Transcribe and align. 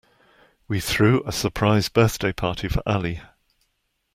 We 0.67 0.79
threw 0.79 1.21
a 1.27 1.31
surprise 1.31 1.87
birthday 1.87 2.33
party 2.33 2.67
for 2.67 2.81
Ali. 2.87 3.21